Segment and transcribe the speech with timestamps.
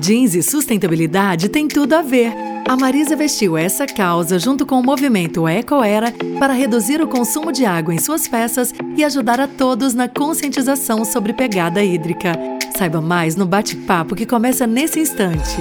[0.00, 2.32] Jeans e sustentabilidade têm tudo a ver.
[2.68, 7.64] A Marisa vestiu essa causa junto com o movimento Ecoera para reduzir o consumo de
[7.64, 12.32] água em suas peças e ajudar a todos na conscientização sobre pegada hídrica.
[12.76, 15.56] Saiba mais no bate-papo que começa nesse instante.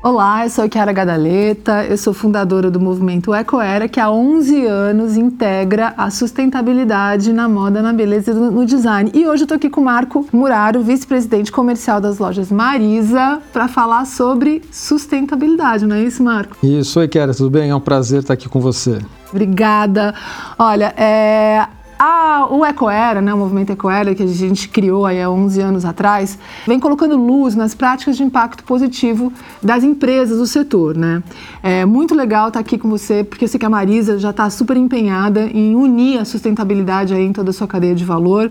[0.00, 4.64] Olá, eu sou a Chiara Gadaleta, eu sou fundadora do movimento Ecoera, que há 11
[4.64, 9.10] anos integra a sustentabilidade na moda, na beleza e no design.
[9.12, 13.66] E hoje eu estou aqui com o Marco Muraro, vice-presidente comercial das lojas Marisa, para
[13.66, 16.56] falar sobre sustentabilidade, não é isso, Marco?
[16.64, 17.68] Isso, oi, Chiara, tudo bem?
[17.68, 19.00] É um prazer estar aqui com você.
[19.32, 20.14] Obrigada.
[20.56, 21.66] Olha, é,
[21.98, 25.84] a, o Ecoera, né, o movimento Ecoera que a gente criou aí há 11 anos
[25.84, 30.96] atrás, vem colocando luz nas práticas de impacto positivo das empresas do setor.
[30.96, 31.22] Né?
[31.62, 34.48] É muito legal estar aqui com você, porque eu sei que a Marisa já está
[34.48, 38.50] super empenhada em unir a sustentabilidade aí em toda a sua cadeia de valor.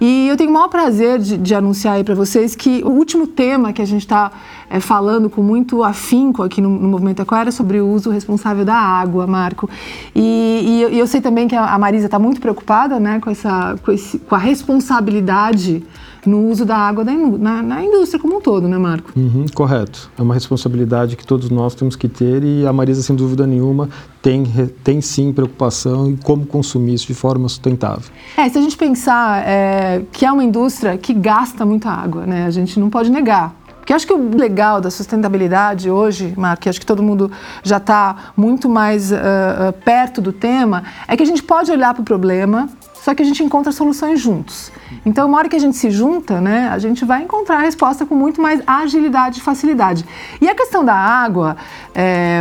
[0.00, 3.26] E eu tenho o maior prazer de, de anunciar aí para vocês que o último
[3.26, 4.30] tema que a gente está
[4.70, 8.74] é, falando com muito afinco aqui no, no Movimento Ecoera sobre o uso responsável da
[8.74, 9.68] água, Marco.
[10.14, 13.76] E, e, e eu sei também que a Marisa está muito preocupada né, com, essa,
[13.82, 15.82] com, esse, com a responsabilidade
[16.26, 19.12] no uso da água da, na, na, indústria como um todo, né, Marco?
[19.16, 20.10] Uhum, correto.
[20.18, 23.88] É uma responsabilidade que todos nós temos que ter e a Marisa, sem dúvida nenhuma,
[24.22, 24.44] tem,
[24.82, 28.10] tem sim preocupação em como consumir isso de forma sustentável.
[28.36, 32.46] É, se a gente pensar é, que é uma indústria que gasta muita água, né,
[32.46, 33.54] a gente não pode negar.
[33.84, 37.30] Porque acho que o legal da sustentabilidade hoje, Marco, acho que todo mundo
[37.62, 42.00] já está muito mais uh, perto do tema, é que a gente pode olhar para
[42.00, 44.72] o problema, só que a gente encontra soluções juntos.
[45.04, 48.06] Então, uma hora que a gente se junta, né, a gente vai encontrar a resposta
[48.06, 50.02] com muito mais agilidade e facilidade.
[50.40, 51.54] E a questão da água,
[51.94, 52.40] é,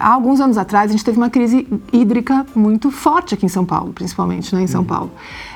[0.00, 3.64] há alguns anos atrás, a gente teve uma crise hídrica muito forte aqui em São
[3.64, 4.86] Paulo, principalmente, né, em São uhum.
[4.88, 5.12] Paulo.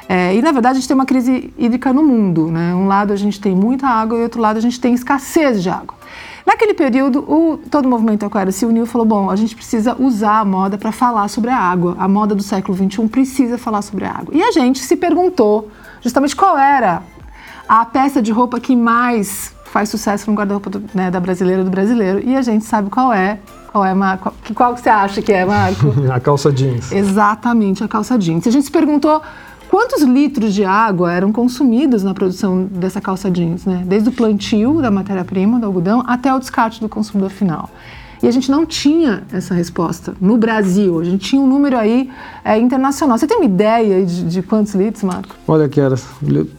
[0.09, 2.49] É, e na verdade a gente tem uma crise hídrica no mundo.
[2.49, 2.75] Né?
[2.75, 5.71] Um lado a gente tem muita água e outro lado a gente tem escassez de
[5.71, 5.97] água.
[6.47, 9.97] Naquele período, o, todo o movimento aquário se uniu e falou: bom, a gente precisa
[10.01, 11.97] usar a moda para falar sobre a água.
[11.99, 14.33] A moda do século XXI precisa falar sobre a água.
[14.33, 15.69] E a gente se perguntou
[16.01, 17.03] justamente qual era
[17.69, 22.21] a peça de roupa que mais faz sucesso no guarda-roupa né, da brasileira do brasileiro.
[22.25, 23.41] E a gente sabe qual é.
[23.73, 24.33] Qual é, Marco?
[24.55, 25.93] Qual você acha que é, Marco?
[26.11, 26.93] a calça jeans.
[26.93, 28.47] Exatamente, a calça jeans.
[28.47, 29.21] A gente se perguntou
[29.69, 33.83] Quantos litros de água eram consumidos na produção dessa calça jeans, né?
[33.87, 37.71] Desde o plantio da matéria-prima, do algodão, até o descarte do consumidor final.
[38.23, 40.99] E a gente não tinha essa resposta no Brasil.
[40.99, 42.11] A gente tinha um número aí
[42.45, 43.19] é, internacional.
[43.19, 45.35] Você tem uma ideia de, de quantos litros, Marco?
[45.47, 45.97] Olha, Kiara,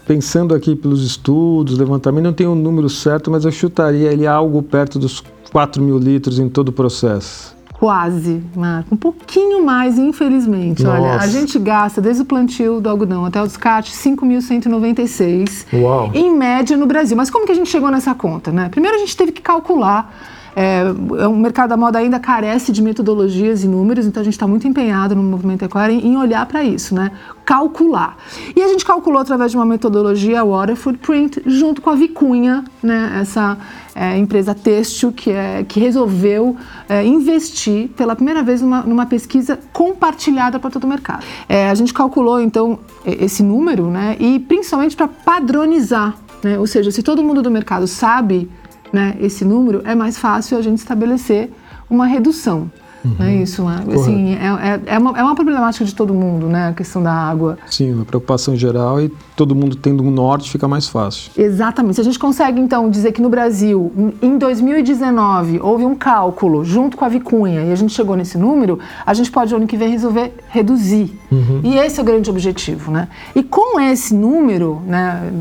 [0.06, 4.28] pensando aqui pelos estudos, levantamento, não tenho o um número certo, mas eu chutaria ele
[4.28, 7.56] algo perto dos 4 mil litros em todo o processo.
[7.79, 8.95] Quase, Marco.
[8.95, 10.83] Um pouquinho mais, infelizmente.
[10.83, 10.99] Nossa.
[10.99, 15.65] Olha, a gente gasta desde o plantio do algodão até o descarte 5.196
[16.13, 17.16] em média no Brasil.
[17.16, 18.67] Mas como que a gente chegou nessa conta, né?
[18.69, 20.11] Primeiro a gente teve que calcular
[20.56, 20.84] é,
[21.28, 24.68] o mercado da moda ainda carece de metodologias e números, então a gente está muito
[24.68, 27.12] empenhado no movimento Equare em, em olhar para isso, né?
[27.47, 28.18] calcular.
[28.53, 33.19] E a gente calculou através de uma metodologia Water Footprint, junto com a Vicunha, né?
[33.22, 33.58] essa
[33.96, 36.58] é, empresa têxtil que, é, que resolveu
[36.90, 41.24] é, investir pela primeira vez numa, numa pesquisa compartilhada para todo o mercado.
[41.47, 44.18] É, a gente calculou então esse número né?
[44.19, 46.16] e principalmente para padronizar.
[46.44, 46.59] Né?
[46.59, 48.50] Ou seja, se todo mundo do mercado sabe
[48.91, 51.49] né, esse número, é mais fácil a gente estabelecer
[51.89, 52.69] uma redução.
[53.07, 53.16] Uhum.
[53.18, 53.84] Né, isso, né?
[53.94, 57.12] assim, é, é, é, uma, é uma problemática de todo mundo, né, a questão da
[57.12, 57.57] água.
[57.68, 61.31] Sim, uma preocupação geral e todo mundo tendo um norte fica mais fácil.
[61.38, 61.96] Exatamente.
[61.96, 63.91] Se a gente consegue, então, dizer que no Brasil,
[64.22, 68.79] em 2019, houve um cálculo junto com a Vicunha e a gente chegou nesse número,
[69.06, 71.17] a gente pode, ano que vem, resolver reduzir.
[71.31, 71.62] Uhum.
[71.63, 73.07] E esse é o grande objetivo, né?
[73.35, 75.31] E com esse número, né,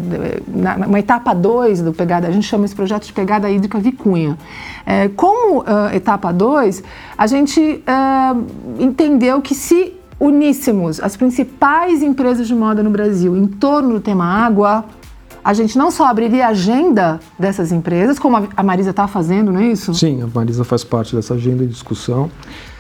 [0.47, 4.37] na, na etapa 2 do Pegada, a gente chama esse projeto de Pegada Hídrica Vicunha.
[4.87, 6.83] É, como uh, etapa 2,
[7.19, 8.47] a gente uh,
[8.79, 14.25] entendeu que se uníssemos as principais empresas de moda no Brasil em torno do tema
[14.25, 14.85] água,
[15.45, 19.61] a gente não só abriria a agenda dessas empresas, como a Marisa está fazendo, não
[19.61, 19.95] é isso?
[19.95, 22.29] Sim, a Marisa faz parte dessa agenda de discussão.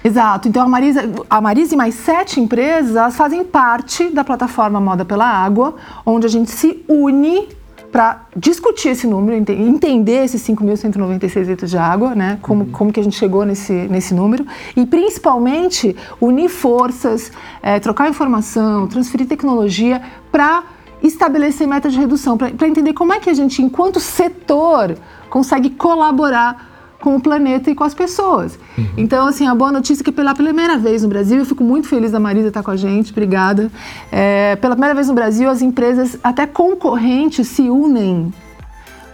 [0.03, 0.49] Exato.
[0.49, 5.27] Então a Marisa, a Marisa e mais sete empresas fazem parte da plataforma Moda pela
[5.27, 7.49] Água, onde a gente se une
[7.91, 12.39] para discutir esse número, entender esses 5.196 litros de água, né?
[12.43, 12.71] Como, uhum.
[12.71, 14.47] como que a gente chegou nesse, nesse número
[14.77, 20.65] e principalmente unir forças, é, trocar informação, transferir tecnologia para
[21.03, 24.97] estabelecer metas de redução, para entender como é que a gente, enquanto setor,
[25.31, 26.76] consegue colaborar
[27.07, 28.59] com o planeta e com as pessoas.
[28.77, 28.85] Uhum.
[28.97, 31.87] Então, assim, a boa notícia é que pela primeira vez no Brasil, eu fico muito
[31.87, 33.71] feliz da Marisa estar com a gente, obrigada.
[34.11, 38.33] É, pela primeira vez no Brasil, as empresas, até concorrentes, se unem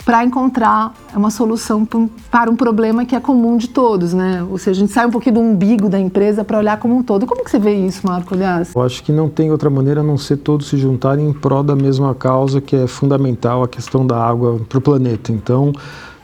[0.07, 1.87] para encontrar uma solução
[2.31, 4.43] para um problema que é comum de todos, né?
[4.51, 7.03] Ou seja, a gente sai um pouquinho do umbigo da empresa para olhar como um
[7.03, 7.27] todo.
[7.27, 8.75] Como que você vê isso, Marco, aliás?
[8.75, 11.63] Eu acho que não tem outra maneira a não ser todos se juntarem em prol
[11.63, 15.31] da mesma causa, que é fundamental a questão da água para o planeta.
[15.31, 15.73] Então,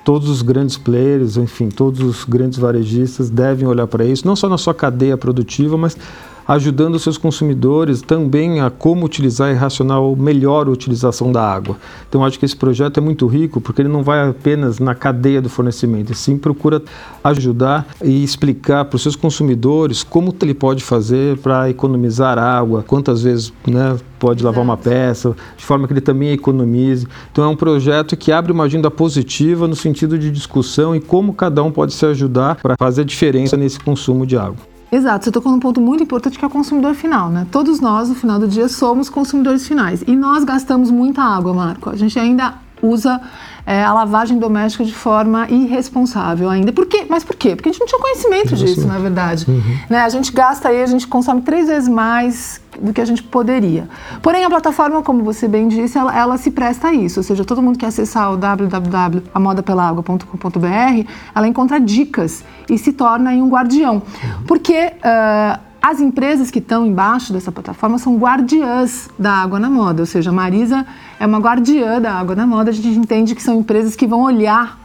[0.09, 4.49] todos os grandes players, enfim, todos os grandes varejistas devem olhar para isso, não só
[4.49, 5.99] na sua cadeia produtiva, mas
[6.49, 11.77] ajudando os seus consumidores também a como utilizar e racionar melhor a utilização da água.
[12.09, 15.43] Então acho que esse projeto é muito rico porque ele não vai apenas na cadeia
[15.43, 16.83] do fornecimento, e sim procura
[17.23, 23.23] ajudar e explicar para os seus consumidores como ele pode fazer para economizar água, quantas
[23.23, 27.07] vezes né, pode lavar uma peça, de forma que ele também economize.
[27.31, 31.35] Então é um projeto que abre uma agenda positiva no sentido de discussão e como
[31.35, 34.78] cada um pode se ajudar para fazer a diferença nesse consumo de água.
[34.91, 37.47] Exato, você tocou num ponto muito importante que é o consumidor final, né?
[37.53, 40.03] Todos nós, no final do dia, somos consumidores finais.
[40.07, 41.91] E nós gastamos muita água, Marco.
[41.91, 43.21] A gente ainda usa
[43.67, 46.73] é, a lavagem doméstica de forma irresponsável ainda.
[46.73, 47.05] Por quê?
[47.09, 47.55] Mas por quê?
[47.55, 49.45] Porque a gente não tinha conhecimento disso, na verdade.
[49.47, 49.61] Uhum.
[49.91, 50.01] Né?
[50.01, 53.89] A gente gasta aí, a gente consome três vezes mais do que a gente poderia.
[54.23, 57.21] Porém, a plataforma, como você bem disse, ela, ela se presta a isso.
[57.21, 63.49] Ou seja, todo mundo que acessar o www.amodapelagua.com.br, ela encontra dicas e se torna um
[63.49, 64.01] guardião.
[64.47, 64.95] Porque...
[65.05, 70.07] Uh, as empresas que estão embaixo dessa plataforma são guardiãs da água na moda, ou
[70.07, 70.85] seja, a Marisa
[71.19, 72.71] é uma guardiã da água na moda.
[72.71, 74.79] A gente entende que são empresas que vão olhar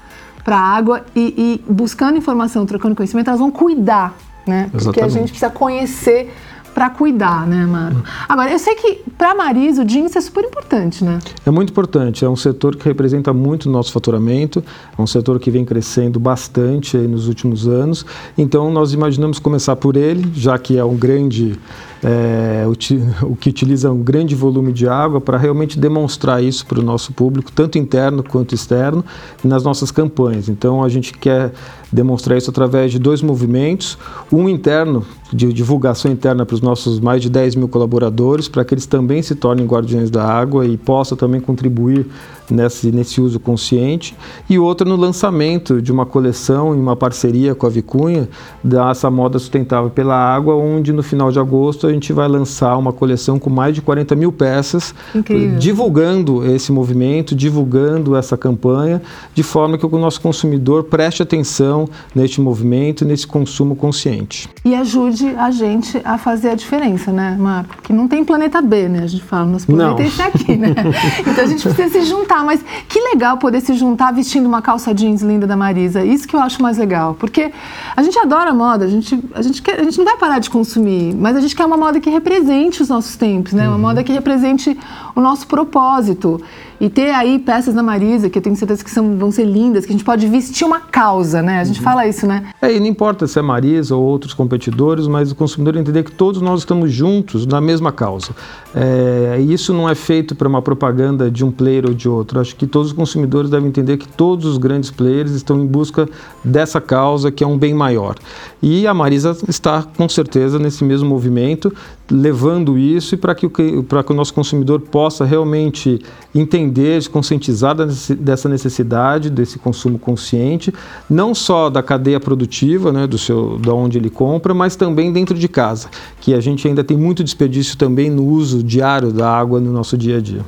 [0.43, 4.13] para a água e, e, buscando informação, trocando conhecimento, elas vão cuidar,
[4.45, 4.69] né?
[4.73, 4.83] Exatamente.
[4.83, 6.33] Porque a gente precisa conhecer
[6.73, 8.01] para cuidar, né, Marco?
[8.27, 11.19] Agora, eu sei que para Marisa o jeans é super importante, né?
[11.45, 12.25] É muito importante.
[12.25, 14.63] É um setor que representa muito o nosso faturamento,
[14.97, 18.05] é um setor que vem crescendo bastante nos últimos anos.
[18.37, 21.57] Então, nós imaginamos começar por ele, já que é um grande
[22.03, 22.65] é,
[23.23, 27.13] o, que utiliza um grande volume de água para realmente demonstrar isso para o nosso
[27.13, 29.03] público, tanto interno quanto externo,
[29.43, 30.49] nas nossas campanhas.
[30.49, 31.53] Então a gente quer
[31.91, 33.97] demonstrar isso através de dois movimentos,
[34.31, 38.73] um interno, de divulgação interna para os nossos mais de 10 mil colaboradores, para que
[38.73, 42.05] eles também se tornem guardiões da água e possam também contribuir
[42.49, 44.15] nesse, nesse uso consciente,
[44.49, 48.27] e outra no lançamento de uma coleção em uma parceria com a Vicunha,
[48.63, 52.93] dessa moda sustentável pela água, onde no final de agosto a gente vai lançar uma
[52.93, 55.57] coleção com mais de 40 mil peças, Incrível.
[55.57, 59.01] divulgando esse movimento, divulgando essa campanha,
[59.33, 64.49] de forma que o nosso consumidor preste atenção neste movimento, nesse consumo consciente.
[64.63, 67.81] E ajude a gente a fazer a diferença, né, Marco?
[67.81, 69.03] Que não tem planeta B, né?
[69.03, 69.99] A gente fala, nosso planeta não.
[69.99, 70.73] é esse aqui, né?
[71.19, 74.93] então a gente precisa se juntar, mas que legal poder se juntar vestindo uma calça
[74.93, 76.03] jeans linda da Marisa.
[76.03, 77.51] Isso que eu acho mais legal, porque
[77.95, 80.49] a gente adora moda, a gente, a gente, quer, a gente não vai parar de
[80.49, 83.67] consumir, mas a gente quer uma moda que represente os nossos tempos, né?
[83.67, 83.81] Uma uhum.
[83.81, 84.77] moda que represente
[85.15, 86.41] o nosso propósito.
[86.79, 89.85] E ter aí peças da Marisa, que eu tenho certeza que são, vão ser lindas,
[89.85, 91.61] que a gente pode vestir uma causa, né?
[91.61, 91.83] A gente uhum.
[91.83, 92.49] fala isso, né?
[92.61, 96.11] É, e não importa se é Marisa ou outros competidores, mas o consumidor entender que
[96.11, 98.31] todos nós estamos juntos na mesma causa.
[98.75, 102.22] É, isso não é feito para uma propaganda de um player ou de outro.
[102.35, 106.07] Acho que todos os consumidores devem entender que todos os grandes players estão em busca
[106.43, 108.15] dessa causa, que é um bem maior.
[108.61, 111.73] E a Marisa está, com certeza, nesse mesmo movimento,
[112.09, 113.47] levando isso e para que,
[113.87, 116.01] para que o nosso consumidor possa realmente
[116.33, 120.73] entender, se conscientizar dessa necessidade, desse consumo consciente,
[121.09, 125.37] não só da cadeia produtiva, né, do seu, da onde ele compra, mas também dentro
[125.37, 125.89] de casa,
[126.19, 129.97] que a gente ainda tem muito desperdício também no uso diário da água no nosso
[129.97, 130.41] dia a dia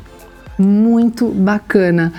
[0.58, 2.12] muito bacana.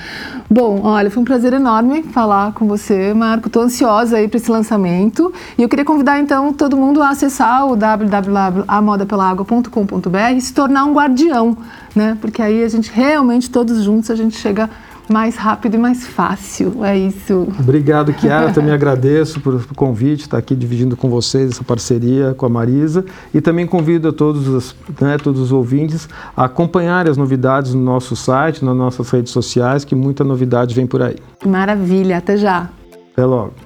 [0.48, 3.48] Bom, olha, foi um prazer enorme falar com você, Marco.
[3.48, 7.66] Estou ansiosa aí para esse lançamento e eu queria convidar então todo mundo a acessar
[7.66, 11.56] o www.amodapelagua.com.br e se tornar um guardião,
[11.94, 12.18] né?
[12.20, 14.70] Porque aí a gente realmente todos juntos a gente chega
[15.08, 16.84] mais rápido e mais fácil.
[16.84, 17.46] É isso.
[17.58, 18.52] Obrigado, Kiara.
[18.54, 23.04] Também agradeço por o convite, estar aqui dividindo com vocês essa parceria com a Marisa.
[23.32, 27.82] E também convido a todos os, né, todos os ouvintes a acompanharem as novidades no
[27.82, 31.16] nosso site, nas nossas redes sociais, que muita novidade vem por aí.
[31.44, 32.18] Maravilha.
[32.18, 32.68] Até já.
[33.12, 33.65] Até logo.